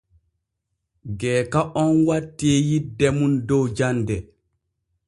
Geeka 1.19 1.61
on 1.83 1.91
wattii 2.07 2.59
yidde 2.69 3.07
mum 3.17 3.33
dow 3.47 3.65
jande. 3.77 4.15